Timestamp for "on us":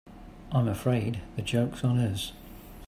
1.83-2.31